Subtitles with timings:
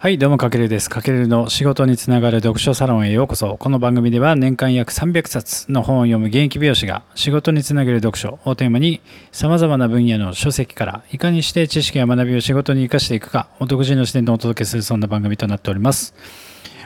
[0.00, 0.88] はい、どうもかけるです。
[0.88, 3.56] かけるの仕事につながる読書サロンへようこそ。
[3.56, 9.00] この番組では年間約300冊の本を読む現役美容師が仕事につなげる読書をテーマに
[9.32, 16.14] 様々な分野の書籍からいかにして知識や学びを仕事に生かしていくか、お独自の視点でお届けするそんな番組となっております。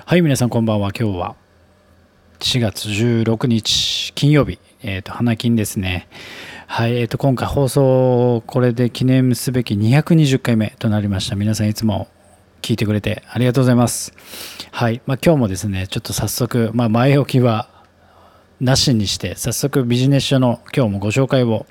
[0.07, 0.91] はい、皆さんこんばんは。
[0.99, 1.37] 今日は
[2.41, 6.09] 4月16日金曜日、えっ、と、花金ですね。
[6.67, 11.37] はい、えっ、と、今回放送、これで記念すべき220回目となりました。
[11.37, 12.09] 皆さんいつも
[12.63, 14.15] 聞いてくれてありがとうございます。
[14.71, 17.69] はい、まあ、今日もですね、ちょっと早速、まあ、前置きは
[18.61, 21.67] なしにして、早速ビジネス書の今日もご紹介を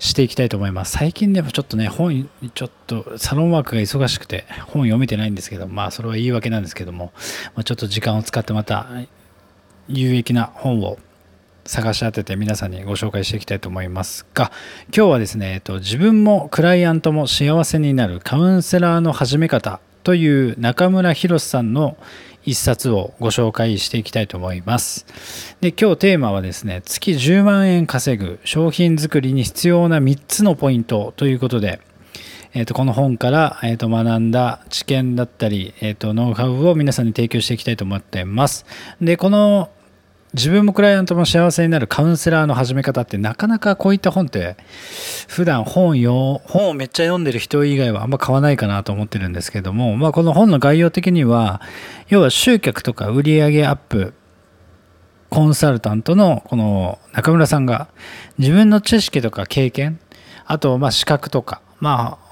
[0.00, 0.92] していきたいと思います。
[0.92, 7.12] 最近でもちょっとね、本、ちょっとサロンワークが忙しくて本読めてないんですけど、まあそれは言い訳なんですけども、
[7.54, 8.88] まあ、ちょっと時間を使ってまた
[9.88, 10.98] 有益な本を
[11.64, 14.50] 探し当てて皆さんにご紹介していきたいと思いますが
[14.94, 21.96] 今日はですね、えっと、自分もクライアントも幸せになるカウンセラーの始め方という中村博さんの
[22.44, 31.80] 一冊をご紹介していきたいと思いますで今日テーマはですね月10万円稼ぐ商品作りに必要な3つのポイントということで
[32.52, 38.66] えー、とこの本から、えー、と学んだ知見だったり、えー、とノウハウを皆さんに提供していきたいと思っています。
[39.00, 39.70] でこの
[40.32, 44.56] 自分もクライアントも幸せになるカウンセラーの始め方ってなかなかこういった本って
[45.26, 51.60] 普段本よ本をめっちゃ読んでる人以外はあんま買わないかなと思ってるんですけども、まあ、この本の概要的には
[52.08, 54.14] 要は集客とか売上アップ
[55.30, 57.88] コンサルタントのこの中村さんが
[58.38, 59.98] 自分の知識とか経験
[60.46, 62.29] あとまあ資格とかまあ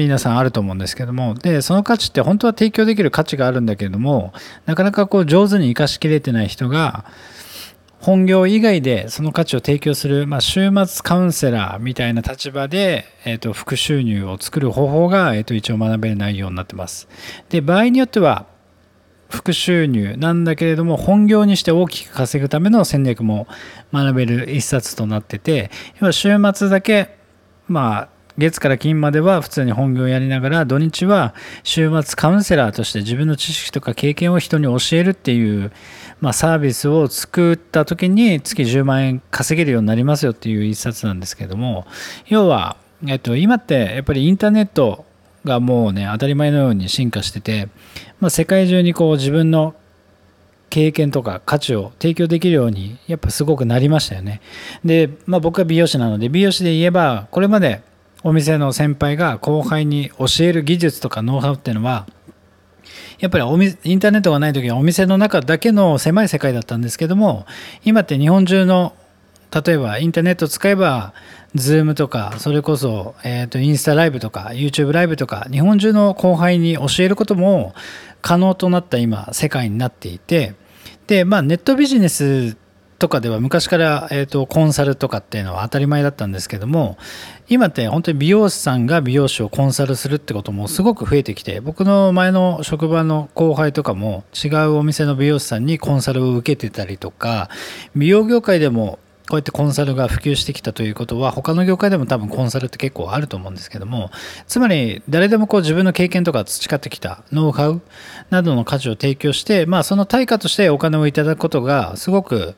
[0.00, 4.32] 皆さんあると思うんですけどもでその価値って本当は提供できる価値があるんだけれども
[4.66, 7.04] なかなかこう上手に生かしきれてない人が
[8.00, 17.08] 本業以外でその価値を提供する、まあ、週末カウンセラーみたいな立場で、えー、と副収入を作る方法が、えー、と一応学べる内容になってます。
[17.50, 18.46] で場合によっては
[19.28, 23.46] 副収入なんだけれども本業にして大きく稼ぐための戦略も
[23.92, 27.16] 学べる一冊となってて要は週末だけ
[27.68, 35.72] まあ月から金までは普通に本業をやりながら土日は週末カウンセラーとして自分の知識とか経験を人に教えるっていう、
[36.20, 41.86] まあ、サービスを作った時に月10万円稼げるようになりますよっていう一冊なんですけども
[42.26, 42.76] 要は、
[43.06, 45.04] えっと、今ってやっぱりインターネット
[45.44, 47.68] がもうね当たり前のように進化してて、
[48.20, 49.74] まあ、世界中にこう自分の
[50.70, 54.40] 経験とか価値を提供できるようにやっぱすごくなりましたよね。
[54.84, 57.82] で、まあ、僕は美容師なので美容師で言えばこれまで
[58.22, 62.06] お店の先輩が後輩に教える技術とかノウハウっていうのは
[63.18, 67.46] やっぱりおみインターネットがない時はお店の中だけの狭い世界だったんですけども
[67.84, 68.94] 今って日本中の
[69.52, 71.12] 例えばインターネット使えば
[71.54, 77.74] Zoom とかそれこそ、えー、とインスタライブとか YouTube ライブとか日本中の後輩に教えることも
[78.22, 80.54] 可能となった今世界になっていて
[81.08, 82.56] でまあネットビジネス
[83.00, 86.98] とかでは昔から、えー、とコンサルとかっていうのは当たり前だったんですけども
[87.48, 97.48] 今って本当に美容師さんが美容師をコンサルするってこともすごく増えてきて僕の前の職場の後輩とかも違うお店の美容師さんにコンサルを受けてたりとか
[97.96, 98.98] 美容業界でも
[99.30, 104.10] こうやってコンサルが普及してきたということは他の業界でも多分コンサルって結構あると思うんですけども
[104.48, 107.80] つまり誰でもこう自分の経験とか培ってきたノウハウ
[108.30, 112.56] などの価値を提供して、まあ、その対価としてお金をいただくことがすごく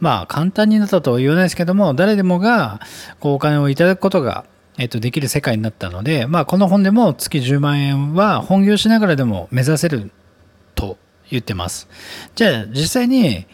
[0.00, 2.80] まあ簡単になったとは言わないですけども誰でもが
[3.20, 4.46] こうお金をいただくことが
[4.76, 10.10] えっと、できる世界になったので、まあ、この本でも月10万円は本業しながらでも目指せる
[10.74, 10.98] と
[11.30, 11.88] 言ってます。
[12.34, 13.46] じゃあ実際に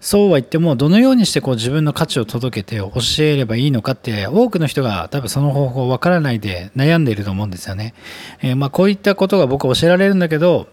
[0.00, 7.94] そうは言ってもどのようにしてこう自分の価値を届けて教えればいいのかって多くの人が多分その方法わからないで悩んでいると思うんですよね。
[8.42, 10.68] えーまあこういったことが僕教えられるんだけど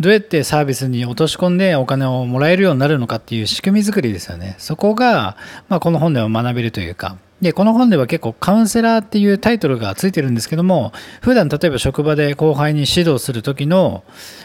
[0.00, 4.56] どうやってサービスに落とし込んでお金をもらえるようになるのかっていう仕組み作りですよね。
[4.58, 5.36] そこが、
[5.68, 7.16] まあ、この本では学べるというか。
[7.40, 14.02] で、この本では結構カウンセラーっていうタイトルがついてるんですけども、普段例えば職場で後輩に指導する時の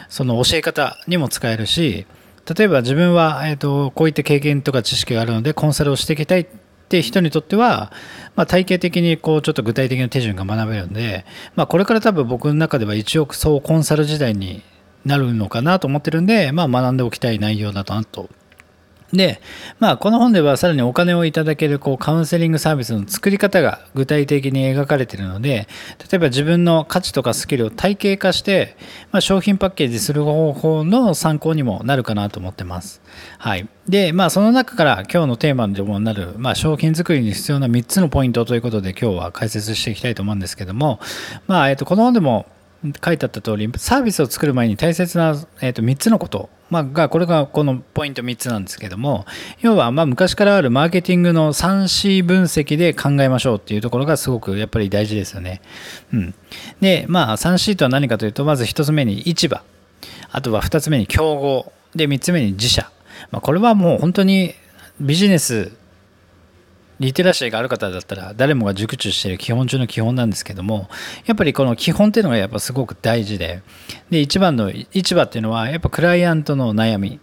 [0.08, 2.06] その教え方にも使えるし、
[2.58, 6.46] 例えば自分は、えー、とこういった経験とか知識があるのでコンサルをしていきたいっ
[6.90, 7.92] て人にとっては、
[8.36, 11.26] まあ、体系的にこうちょっと具体的な手順が学べるんで、
[11.56, 14.64] まあ、これから多分僕の中では一億総コンサル時代に
[15.06, 18.30] なるのかなと思ってるんで、まあ、学んでおきたい内容だなと。
[19.14, 19.42] で、
[19.80, 25.68] まあ、この本ではさらにお金をいただけるこうカウンセリングサービスの作り方が具体的に描かれているので、
[26.12, 28.78] 例えば自分の価値とかスキルを体系化して、
[29.12, 33.02] まあ、商品パッケージする方法の参考にもなるかなと思ってます。
[33.40, 33.68] はい。
[33.88, 41.00] で、まあ、その中から今日のテーマでもなる、まあ、商品作りに必要な3つのポイントということで今日は解説していきたいと思うんですけども、
[41.48, 42.46] まあ、えっと、この本でも
[43.04, 49.26] 書いてあった通りサービスを作る前に大切な、えー、と3つのこと、まあ、がこれがこのポイント3つなんですけども
[49.60, 55.62] 要はま昔からあるマーケティングの 3C 分析で考えましょうっていうところがすごくやっぱり大事ですよね。
[56.14, 56.36] うん、
[56.80, 59.62] でまあ 3C とは何かというとまず1つ目に市場。
[60.32, 61.72] あとは2つ目に競合。
[61.96, 62.92] で3つ目に自社、
[63.32, 64.54] まあ、これはもう本当に
[65.02, 65.72] ビジネス
[67.00, 70.90] リテラシーがある方だったら誰もが熟知している基本中の基本なんですけども
[71.26, 73.62] やっぱりこの基本っていうのがやっぱすごく大事で
[74.10, 77.20] で1番の市場っていうのはやっぱクライアントの悩み。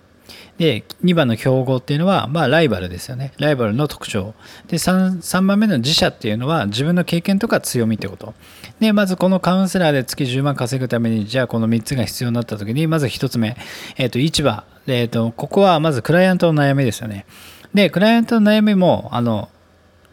[0.58, 3.32] で2番の競合っていうのはまあライバルですよね。
[3.38, 4.34] ライバルの特徴。
[4.68, 8.34] で 3, 3番目の自社っていうのは自分の経験とか強みってこと。
[8.80, 13.56] でまずこのカウンセラーで月10万稼ぐためにじゃあこの3つが必要になった時にまず1つ目、
[13.98, 17.26] えー、と市場、えー、とここはまずクライアントの悩みですよね。
[17.74, 19.50] でクライアントの悩みもあの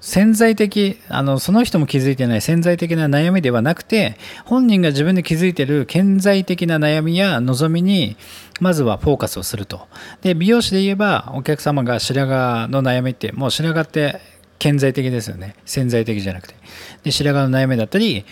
[0.04, 8.18] 潜在的あのその人も気づいてない潜在的な悩みではなくて本人が自分で気づいてる顕在的な悩みや望みに
[8.60, 9.88] まずはフォーカスをすると。
[10.22, 14.20] で美容師で言えばお客様が白髪の悩みってもう白髪って
[14.60, 15.56] 顕在的ですよね。
[15.64, 16.56] 潜在的じゃなくて。
[17.04, 18.26] で白髪の悩みだったり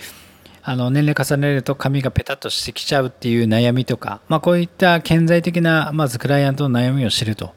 [0.64, 7.54] あの年齢重ねると髪がペタッとしてきちゃうっていう悩みとか、まあ、こういった顕在的なまずクライアントの悩みを知ると。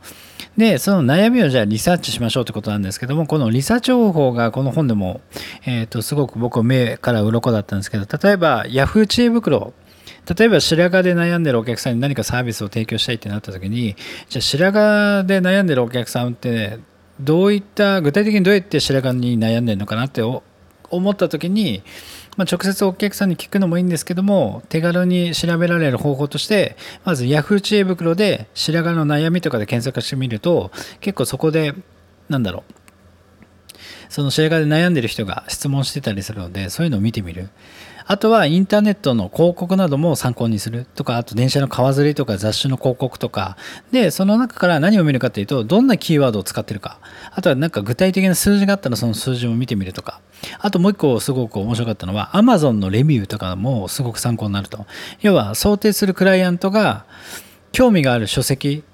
[0.56, 5.20] でその悩みをじゃあリサーチしましょうってことなんですけどもこのリサーチ方法がこの本でも、
[5.66, 9.72] えー、とすごく僕目から鱗だったんですけど例えば Yahoo 知恵袋
[10.36, 13.96] 例えば白髪で悩んでるお客さんに何かサービスを提供したいってなった時に
[14.28, 16.78] じゃあ白髪で悩んでるお客さんって
[17.20, 21.82] どういった具体的にどうやって白髪に悩んでるのかなって思った時に
[22.36, 27.60] まあ、直接お客さんに聞くのもいいんですけども手軽に調べられる方法としてまず Yahoo!
[27.60, 30.70] 知恵袋で白髪の悩みとかで検索してみると
[31.00, 31.74] 結構そこで
[32.28, 32.83] なんだろう
[34.08, 37.48] その白髪で悩んでる人が質問してたりするのでそういうのを見てみる。
[38.06, 43.56] あとはインターネットの広告なども参考にするとか、あと電車の川釣りとか雑誌の広告とか、
[43.92, 46.98] で、その中から何を見るかというと、どんなキーワードを使ってるか、
[47.32, 50.20] あとはなんか具体的な数字があったらその数字を見てみるとか、
[50.58, 54.84] あともう一個すごく面白かったのは、Amazon のレビューとかもすごく参考になると。
[55.22, 57.06] 要は想定するクライアントが
[57.72, 58.84] 興味がある書籍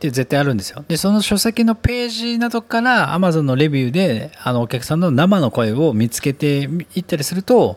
[0.00, 0.82] って絶対あるんですよ。
[0.88, 7.76] で、その書籍のページなどから Amazon のレビューであのお客さんの生の声を見つけていったりすると、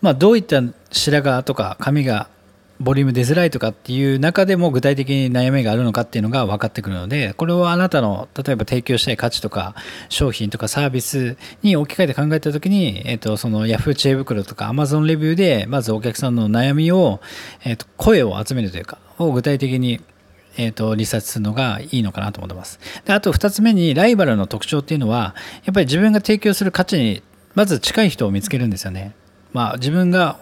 [0.00, 2.28] まあ、どういった白髪とか髪が
[2.78, 9.74] ボリューム出づらいとかっていう中でも具体的に悩みがあるのかっていうのが分かってくるのでこれをあなたの例えば提供したい価値とか
[10.10, 17.20] 商品とかサービスに置き換えて考えた時に、えー、とその Yahoo 知恵袋とか Amazon レビューでまずお客さんの悩みを、
[17.64, 20.00] えー、と声を集めるというかを具体的に
[20.56, 22.80] えーと、リサーチするのがいいのかなと思ってます。
[23.04, 27.22] であと2つ目にライバルの特徴っていうのはやっぱり自分が提供する価値に
[27.54, 29.14] まず近い人を見つけるんですよね。
[29.52, 30.38] まあ、自分が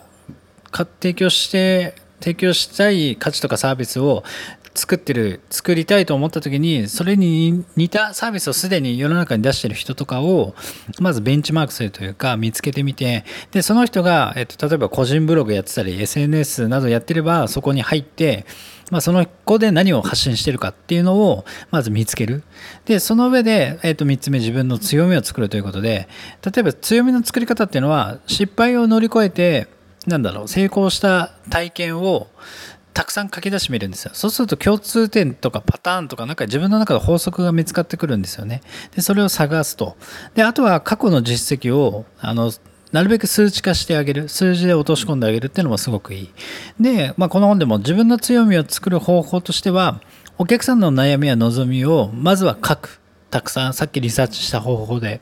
[1.01, 4.25] 提供して提供したい価値とかサービスを
[4.75, 10.55] 作ってる作りたいと思った時にそれに似たサービスをすでに世の中に出してる人とかを
[11.01, 18.47] まずベンチマークするというか見つけてみてでその人が、えっと、例えば個人ブログやってたり SNS などやってればそこに入って
[18.91, 22.45] まあ、その子で何を発信してるかっていうのをまず見つける。
[22.85, 26.07] でその上で、えー、と3つ目自分の強みを作るということで
[26.45, 29.69] 例えば強みの作り方っていうのは失敗を乗り越えて
[30.07, 32.29] なんだろう成功した体験を
[32.95, 34.13] たくさん書き出してみるんですよ。
[34.15, 38.63] そうすると共通点とかパターンとかなんか自分の中で法則が見つかってくるんですよね。
[38.95, 39.97] で、それを探すと。
[40.35, 42.53] で、あとは過去の実績を、あの、
[42.93, 44.29] なるべく数値化してあげる。
[44.29, 46.31] 数字で落とし込んであげるっていうのもすごくいい。
[46.79, 50.01] で、まあ、この本でも自分の強みを作る方法としては、
[50.39, 53.01] お客さんの悩みや望みをまずは書く。
[53.31, 55.21] たくさん、さっきリサーチした方法で。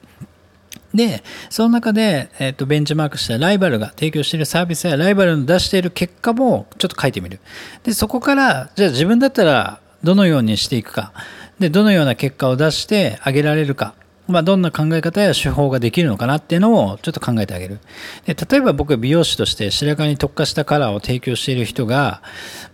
[0.94, 7.40] で、その中で、えっ、と、ベンチマークしたライバルが提供しているサービスやライバルの出している結果もちょっと書いてみる。
[7.82, 11.12] で、そこから、じゃあ自分だったらどのようにしていくか。
[11.58, 13.94] で、どのような結果を出してあげられるか。
[14.28, 17.80] まあ、どんな考え方や手法ができるのかなっていうのをちょっと考えてあげる。
[18.24, 22.22] で例えば僕は美容師として白髪に特化したカラーを提供している人が、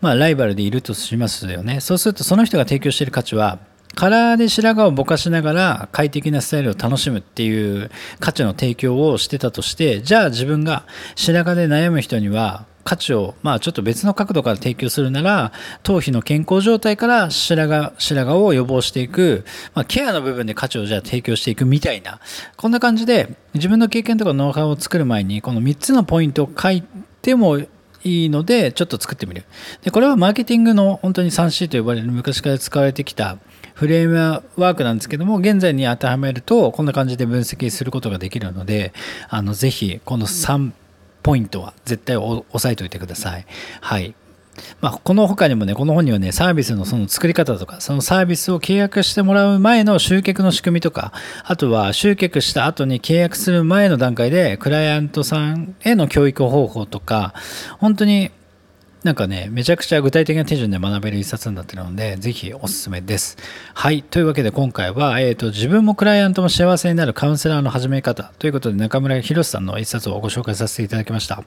[0.01, 1.81] まあ、ライバルでいるとしますよね。
[1.81, 3.59] そうするとその人が提供している価値は
[3.95, 7.91] カラーで白髪をぼかしながら快適なスタイルを楽しむっていう
[8.21, 10.85] 価値の提供をしてたとしてじゃあ自分が
[11.17, 15.53] 白髪で悩む人には価値を、まあ、ちょっと別の角度から提供するなら
[15.83, 22.19] 頭皮の健康状態から白髪白髪を予防していく、まあ、ケアの部分で価値をじゃあ提供していくみたいな
[22.57, 26.83] こんな感じで自分の経験とかノウハウを作る前にこの3つのポイントを書い
[27.21, 27.67] てもい
[28.05, 29.45] いのでちょっと作ってみる。
[29.83, 33.39] でこれはマーケティングの本当に 3C と呼ばれる昔から使われてきた
[33.79, 38.93] フレームワークなんですけども現在に当てはめるとこんな感じで分析することができるので
[39.29, 40.73] あのぜひこの3
[41.23, 43.47] ポイントは絶対押さえておいてください。
[43.81, 44.15] はい。
[44.81, 51.13] まあ、この他にもね、この本にはね、サービスのその作り方とか、そのサービスを契約してもらう前の集客の仕組みとか、
[51.45, 57.35] あとは集客した後に契約する前の段階で、クライアントさんへの教育方法とか、
[57.79, 58.31] 本当に
[59.09, 63.39] なんかね、めちゃくちゃ具体的な手順で学べる一冊になってるので、ぜひおすすめです。
[63.73, 64.03] はい。
[64.03, 71.43] というわけで今回は、えっ、ー、と、自分もクライアントも幸せになるカウンセラーの始め方ということで、中村博さんの一冊をご紹介させていただきました。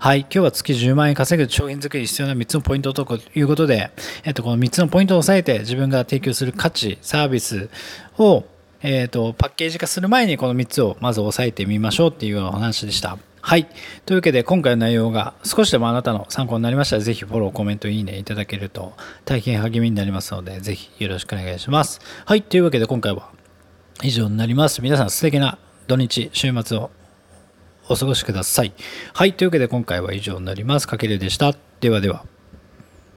[0.00, 0.20] はい。
[0.20, 3.90] 今日は月10万円稼ぐ商品作りに必要な3つのポイントということで、
[4.24, 7.70] えっ、ー、と、この3つのポイントを押さえて、自分が提供する価値、サービス
[8.18, 8.44] を、
[8.82, 13.16] えっ、ー、と、パッケージ化する前にこの3つをまず押さえてみましょうっていうようなお話でした。
[13.48, 13.66] はい。
[14.04, 18.92] というわけで、今回の内容が少しでもあなたの参考になりましたら、ぜひフォロー、コメント、いいねいただけると
[19.24, 22.02] 大変励みになりますので、ぜひよろしくお願いします。
[22.26, 22.42] はい。
[22.42, 23.30] というわけで、今回は
[24.02, 24.82] 以上になります。
[24.82, 26.90] 皆さん素敵な土日、週末を
[27.88, 28.74] お過ごしください。
[29.14, 29.32] はい。
[29.32, 30.86] というわけで、今回は以上になります。
[30.86, 31.54] かけるでした。
[31.80, 32.26] ではでは。